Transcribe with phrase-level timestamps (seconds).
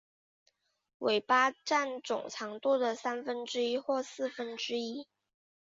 [0.97, 5.05] 尾巴占总长度的三分之一或四分之一。